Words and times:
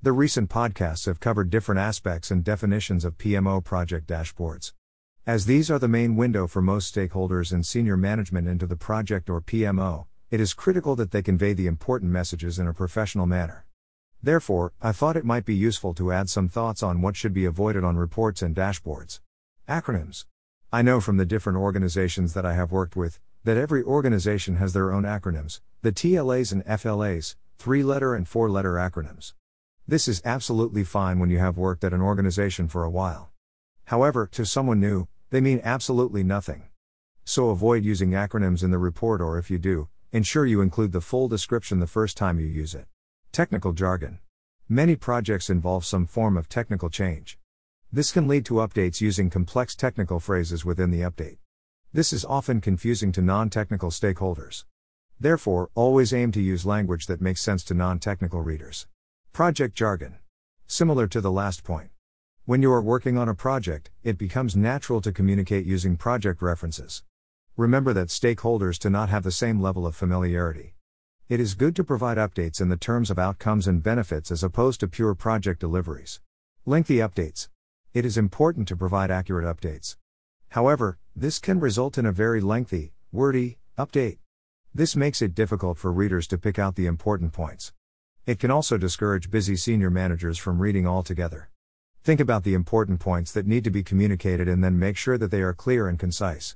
The 0.00 0.12
recent 0.12 0.48
podcasts 0.48 1.06
have 1.06 1.18
covered 1.18 1.50
different 1.50 1.80
aspects 1.80 2.30
and 2.30 2.44
definitions 2.44 3.04
of 3.04 3.18
PMO 3.18 3.64
project 3.64 4.06
dashboards. 4.06 4.72
As 5.26 5.46
these 5.46 5.72
are 5.72 5.78
the 5.80 5.88
main 5.88 6.14
window 6.14 6.46
for 6.46 6.62
most 6.62 6.94
stakeholders 6.94 7.52
and 7.52 7.66
senior 7.66 7.96
management 7.96 8.46
into 8.46 8.64
the 8.64 8.76
project 8.76 9.28
or 9.28 9.40
PMO, 9.40 10.06
it 10.30 10.38
is 10.38 10.54
critical 10.54 10.94
that 10.94 11.10
they 11.10 11.20
convey 11.20 11.52
the 11.52 11.66
important 11.66 12.12
messages 12.12 12.60
in 12.60 12.68
a 12.68 12.72
professional 12.72 13.26
manner. 13.26 13.66
Therefore, 14.22 14.72
I 14.80 14.92
thought 14.92 15.16
it 15.16 15.24
might 15.24 15.44
be 15.44 15.56
useful 15.56 15.94
to 15.94 16.12
add 16.12 16.30
some 16.30 16.48
thoughts 16.48 16.80
on 16.80 17.02
what 17.02 17.16
should 17.16 17.32
be 17.34 17.44
avoided 17.44 17.82
on 17.82 17.96
reports 17.96 18.40
and 18.40 18.54
dashboards. 18.54 19.18
Acronyms. 19.68 20.26
I 20.72 20.80
know 20.80 21.00
from 21.00 21.16
the 21.16 21.26
different 21.26 21.58
organizations 21.58 22.34
that 22.34 22.46
I 22.46 22.54
have 22.54 22.70
worked 22.70 22.94
with 22.94 23.18
that 23.42 23.56
every 23.56 23.82
organization 23.82 24.58
has 24.58 24.74
their 24.74 24.92
own 24.92 25.02
acronyms, 25.02 25.60
the 25.82 25.90
TLAs 25.90 26.52
and 26.52 26.64
FLAs, 26.66 27.34
three 27.58 27.82
letter 27.82 28.14
and 28.14 28.28
four 28.28 28.48
letter 28.48 28.74
acronyms. 28.74 29.32
This 29.90 30.06
is 30.06 30.20
absolutely 30.22 30.84
fine 30.84 31.18
when 31.18 31.30
you 31.30 31.38
have 31.38 31.56
worked 31.56 31.82
at 31.82 31.94
an 31.94 32.02
organization 32.02 32.68
for 32.68 32.84
a 32.84 32.90
while. 32.90 33.30
However, 33.86 34.28
to 34.32 34.44
someone 34.44 34.80
new, 34.80 35.08
they 35.30 35.40
mean 35.40 35.62
absolutely 35.64 36.22
nothing. 36.22 36.64
So 37.24 37.48
avoid 37.48 37.86
using 37.86 38.10
acronyms 38.10 38.62
in 38.62 38.70
the 38.70 38.76
report, 38.76 39.22
or 39.22 39.38
if 39.38 39.50
you 39.50 39.58
do, 39.58 39.88
ensure 40.12 40.44
you 40.44 40.60
include 40.60 40.92
the 40.92 41.00
full 41.00 41.26
description 41.26 41.80
the 41.80 41.86
first 41.86 42.18
time 42.18 42.38
you 42.38 42.44
use 42.44 42.74
it. 42.74 42.86
Technical 43.32 43.72
jargon. 43.72 44.18
Many 44.68 44.94
projects 44.94 45.48
involve 45.48 45.86
some 45.86 46.04
form 46.04 46.36
of 46.36 46.50
technical 46.50 46.90
change. 46.90 47.38
This 47.90 48.12
can 48.12 48.28
lead 48.28 48.44
to 48.44 48.60
updates 48.60 49.00
using 49.00 49.30
complex 49.30 49.74
technical 49.74 50.20
phrases 50.20 50.66
within 50.66 50.90
the 50.90 51.00
update. 51.00 51.38
This 51.94 52.12
is 52.12 52.26
often 52.26 52.60
confusing 52.60 53.10
to 53.12 53.22
non 53.22 53.48
technical 53.48 53.88
stakeholders. 53.88 54.66
Therefore, 55.18 55.70
always 55.74 56.12
aim 56.12 56.30
to 56.32 56.42
use 56.42 56.66
language 56.66 57.06
that 57.06 57.22
makes 57.22 57.40
sense 57.40 57.64
to 57.64 57.72
non 57.72 57.98
technical 57.98 58.42
readers. 58.42 58.86
Project 59.38 59.76
jargon. 59.76 60.16
Similar 60.66 61.06
to 61.06 61.20
the 61.20 61.30
last 61.30 61.62
point. 61.62 61.90
When 62.44 62.60
you 62.60 62.72
are 62.72 62.82
working 62.82 63.16
on 63.16 63.28
a 63.28 63.36
project, 63.36 63.92
it 64.02 64.18
becomes 64.18 64.56
natural 64.56 65.00
to 65.00 65.12
communicate 65.12 65.64
using 65.64 65.96
project 65.96 66.42
references. 66.42 67.04
Remember 67.56 67.92
that 67.92 68.08
stakeholders 68.08 68.80
do 68.80 68.90
not 68.90 69.10
have 69.10 69.22
the 69.22 69.30
same 69.30 69.60
level 69.60 69.86
of 69.86 69.94
familiarity. 69.94 70.74
It 71.28 71.38
is 71.38 71.54
good 71.54 71.76
to 71.76 71.84
provide 71.84 72.18
updates 72.18 72.60
in 72.60 72.68
the 72.68 72.76
terms 72.76 73.12
of 73.12 73.18
outcomes 73.20 73.68
and 73.68 73.80
benefits 73.80 74.32
as 74.32 74.42
opposed 74.42 74.80
to 74.80 74.88
pure 74.88 75.14
project 75.14 75.60
deliveries. 75.60 76.20
Lengthy 76.66 76.96
updates. 76.96 77.48
It 77.94 78.04
is 78.04 78.18
important 78.18 78.66
to 78.66 78.76
provide 78.76 79.12
accurate 79.12 79.46
updates. 79.46 79.96
However, 80.48 80.98
this 81.14 81.38
can 81.38 81.60
result 81.60 81.96
in 81.96 82.06
a 82.06 82.10
very 82.10 82.40
lengthy, 82.40 82.92
wordy, 83.12 83.58
update. 83.78 84.18
This 84.74 84.96
makes 84.96 85.22
it 85.22 85.36
difficult 85.36 85.78
for 85.78 85.92
readers 85.92 86.26
to 86.26 86.38
pick 86.38 86.58
out 86.58 86.74
the 86.74 86.86
important 86.86 87.32
points. 87.32 87.72
It 88.28 88.38
can 88.38 88.50
also 88.50 88.76
discourage 88.76 89.30
busy 89.30 89.56
senior 89.56 89.88
managers 89.88 90.36
from 90.36 90.58
reading 90.58 90.86
altogether. 90.86 91.48
Think 92.04 92.20
about 92.20 92.44
the 92.44 92.52
important 92.52 93.00
points 93.00 93.32
that 93.32 93.46
need 93.46 93.64
to 93.64 93.70
be 93.70 93.82
communicated 93.82 94.48
and 94.48 94.62
then 94.62 94.78
make 94.78 94.98
sure 94.98 95.16
that 95.16 95.30
they 95.30 95.40
are 95.40 95.54
clear 95.54 95.88
and 95.88 95.98
concise. 95.98 96.54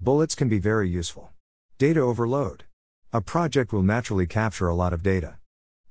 Bullets 0.00 0.36
can 0.36 0.48
be 0.48 0.60
very 0.60 0.88
useful. 0.88 1.30
Data 1.76 1.98
overload. 1.98 2.66
A 3.12 3.20
project 3.20 3.72
will 3.72 3.82
naturally 3.82 4.28
capture 4.28 4.68
a 4.68 4.76
lot 4.76 4.92
of 4.92 5.02
data. 5.02 5.38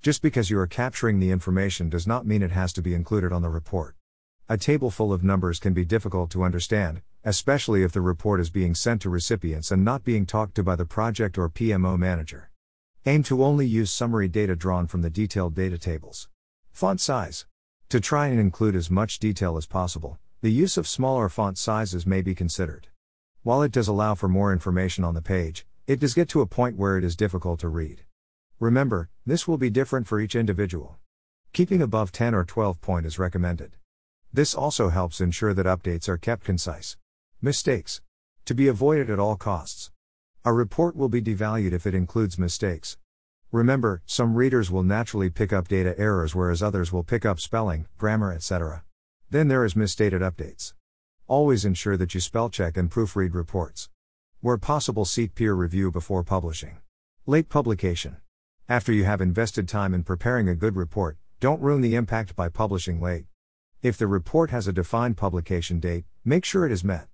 Just 0.02 0.22
because 0.22 0.50
you 0.50 0.58
are 0.60 0.66
capturing 0.66 1.20
the 1.20 1.32
information 1.32 1.90
does 1.90 2.08
not 2.08 2.26
mean 2.26 2.42
it 2.42 2.52
has 2.52 2.72
to 2.72 2.82
be 2.82 2.94
included 2.94 3.34
on 3.34 3.42
the 3.42 3.50
report. 3.50 3.96
A 4.48 4.58
table 4.58 4.90
full 4.90 5.12
of 5.12 5.26
numbers 5.26 5.60
can 5.60 5.74
be 5.74 5.84
difficult 5.84 6.32
to 6.32 6.44
understand, 6.46 7.02
especially 7.26 7.84
if 7.84 7.92
the 7.92 8.00
report 8.00 8.40
is 8.40 8.50
being 8.50 8.74
sent 8.74 9.02
to 9.02 9.10
recipients 9.10 9.72
and 9.72 9.84
not 9.84 10.06
being 10.06 10.26
talked 10.26 10.56
to 10.56 10.64
by 10.64 10.78
the 10.78 10.86
project 10.86 11.38
or 11.38 11.50
PMO 11.50 12.00
manager. 12.00 12.50
Aim 13.08 13.24
to 13.24 13.42
only 13.42 13.66
use 13.66 13.90
summary 13.90 14.28
data 14.28 14.54
drawn 14.54 14.86
from 14.86 15.02
the 15.02 15.10
detailed 15.10 15.56
data 15.56 15.78
tables. 15.78 16.28
Font 16.74 17.00
size. 17.00 17.46
To 17.88 18.02
try 18.02 18.28
and 18.28 18.38
include 18.38 18.76
as 18.76 18.92
much 18.92 19.18
detail 19.18 19.56
as 19.56 19.66
possible, 19.66 20.20
the 20.42 20.52
use 20.52 20.76
of 20.76 20.90
smaller 20.90 21.30
font 21.30 21.58
sizes 21.58 22.06
may 22.06 22.22
be 22.22 22.36
considered. 22.36 22.90
While 23.44 23.62
it 23.62 23.72
does 23.72 23.88
allow 23.88 24.16
for 24.16 24.28
more 24.28 24.52
information 24.52 25.06
on 25.06 25.14
the 25.14 25.22
page, 25.22 25.66
it 25.88 26.02
does 26.02 26.14
get 26.14 26.28
to 26.32 26.42
a 26.42 26.46
point 26.46 26.76
where 26.76 26.98
it 26.98 27.06
is 27.06 27.16
difficult 27.16 27.62
to 27.62 27.70
read. 27.70 28.04
Remember, 28.60 29.10
this 29.26 29.48
will 29.48 29.58
be 29.58 29.70
different 29.70 30.06
for 30.06 30.20
each 30.20 30.36
individual. 30.36 30.98
Keeping 31.54 31.82
above 31.82 32.12
10 32.12 32.36
or 32.36 32.44
12 32.44 32.82
point 32.82 33.06
is 33.06 33.18
recommended. 33.18 33.72
This 34.34 34.54
also 34.54 34.90
helps 34.90 35.22
ensure 35.22 35.54
that 35.54 35.66
updates 35.66 36.10
are 36.10 36.18
kept 36.18 36.44
concise. 36.44 36.98
Mistakes. 37.42 38.02
To 38.44 38.54
be 38.54 38.68
avoided 38.68 39.10
at 39.10 39.18
all 39.18 39.38
costs. 39.38 39.92
A 40.48 40.54
report 40.54 40.96
will 40.96 41.10
be 41.10 41.22
devalued 41.22 41.74
if 41.74 41.86
it 41.86 41.94
includes 41.94 42.40
mistakes. 42.40 42.96
Remember, 43.52 44.02
some 44.06 44.36
readers 44.36 44.70
will 44.70 44.84
naturally 44.84 45.30
pick 45.30 45.54
up 45.54 45.70
data 45.70 45.98
errors 45.98 46.36
whereas 46.36 46.62
others 46.62 46.92
will 46.92 47.04
pick 47.04 47.26
up 47.26 47.40
spelling, 47.40 47.88
grammar, 47.98 48.34
etc. 48.34 48.84
Then 49.30 49.48
there 49.48 49.64
is 49.64 49.74
misstated 49.74 50.22
updates. 50.22 50.74
Always 51.28 51.64
ensure 51.64 51.96
that 51.96 52.14
you 52.14 52.20
spell 52.20 52.50
check 52.50 52.76
and 52.76 52.92
proofread 52.92 53.34
reports. 53.34 53.90
Where 54.42 54.58
possible, 54.58 55.06
seek 55.06 55.34
peer 55.34 55.54
review 55.54 55.92
before 55.92 56.24
publishing. 56.24 56.80
Late 57.26 57.48
publication. 57.48 58.18
After 58.68 58.92
you 58.92 59.06
have 59.06 59.22
invested 59.22 59.70
time 59.70 59.94
in 59.94 60.04
preparing 60.04 60.50
a 60.50 60.56
good 60.56 60.76
report, 60.76 61.18
don't 61.40 61.62
ruin 61.62 61.80
the 61.80 61.96
impact 61.96 62.36
by 62.36 62.50
publishing 62.50 63.00
late. 63.00 63.28
If 63.82 63.98
the 63.98 64.08
report 64.08 64.50
has 64.50 64.68
a 64.68 64.74
defined 64.74 65.16
publication 65.16 65.80
date, 65.80 66.04
make 66.26 66.44
sure 66.44 66.66
it 66.66 66.72
is 66.72 66.84
met. 66.84 67.08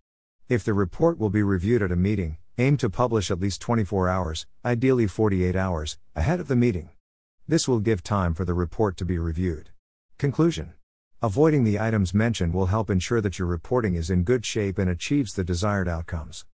If 0.50 0.64
the 0.64 0.74
report 0.74 1.20
will 1.20 1.30
be 1.30 1.44
reviewed 1.44 1.84
at 1.84 1.92
a 1.92 1.96
meeting, 1.96 2.38
Aim 2.60 2.78
to 2.78 2.88
publish 2.88 3.32
at 3.32 3.40
least 3.40 3.62
24 3.62 4.08
hours, 4.08 4.46
ideally 4.64 5.08
48 5.08 5.56
hours, 5.56 5.98
ahead 6.16 6.40
of 6.40 6.48
the 6.48 6.56
meeting. 6.56 6.92
This 7.48 7.68
will 7.68 7.80
give 7.80 8.04
time 8.04 8.36
for 8.36 8.46
the 8.46 8.54
report 8.54 8.96
to 8.98 9.06
be 9.06 9.18
reviewed. 9.18 9.72
Conclusion 10.20 10.74
Avoiding 11.20 11.64
the 11.64 11.80
items 11.80 12.14
mentioned 12.14 12.54
will 12.54 12.68
help 12.68 12.92
ensure 12.92 13.22
that 13.22 13.40
your 13.40 13.48
reporting 13.48 13.96
is 13.96 14.12
in 14.12 14.22
good 14.22 14.46
shape 14.46 14.78
and 14.78 14.88
achieves 14.88 15.34
the 15.34 15.44
desired 15.44 15.88
outcomes. 15.88 16.46